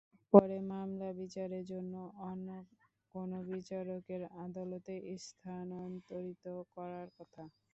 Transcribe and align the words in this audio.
পরে 0.33 0.57
মামলা 0.69 1.09
বিচারের 1.19 1.63
জন্য 1.71 1.93
অন্য 2.23 2.47
কোনো 3.15 3.37
বিচারকের 3.49 4.21
আদালতে 4.41 4.93
স্থানান্তরিত 5.25 6.43
করার 6.73 7.07
কথা। 7.17 7.43